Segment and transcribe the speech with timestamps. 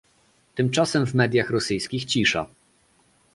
[0.55, 2.45] Tymczasem w mediach rosyjskich cisza